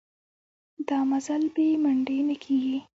[0.87, 2.79] دا مزل بې منډې نه کېږي.